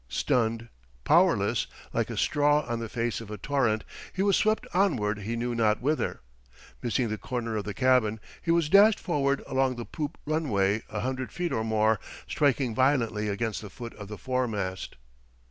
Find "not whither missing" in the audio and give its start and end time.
5.53-7.09